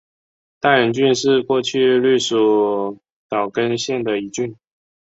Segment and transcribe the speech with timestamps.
[0.59, 2.97] 大原郡是过去隶属
[3.29, 4.55] 岛根县的一郡。